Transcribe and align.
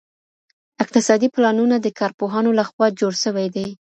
اقتصادي 0.83 1.27
پلانونه 1.35 1.75
د 1.79 1.87
کارپوهانو 1.99 2.49
لخوا 2.59 2.87
جوړ 2.99 3.13
سوي 3.23 3.47
دي. 3.55 3.67